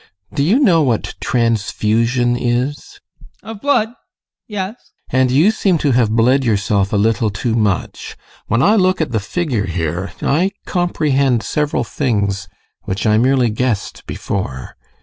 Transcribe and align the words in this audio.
Do 0.33 0.41
you 0.41 0.57
know 0.57 0.81
what 0.81 1.13
transfusion 1.21 2.35
is? 2.35 2.99
ADOLPH. 3.43 3.51
Of 3.57 3.61
blood? 3.61 3.89
Yes. 4.47 4.73
GUSTAV. 5.11 5.19
And 5.21 5.29
you 5.29 5.51
seem 5.51 5.77
to 5.77 5.91
have 5.91 6.09
bled 6.15 6.43
yourself 6.43 6.91
a 6.91 6.95
little 6.97 7.29
too 7.29 7.53
much. 7.53 8.17
When 8.47 8.63
I 8.63 8.77
look 8.77 8.99
at 8.99 9.11
the 9.11 9.19
figure 9.19 9.67
here 9.67 10.11
I 10.23 10.53
comprehend 10.65 11.43
several 11.43 11.83
things 11.83 12.47
which 12.85 13.05
I 13.05 13.19
merely 13.19 13.51
guessed 13.51 14.07
before. 14.07 14.75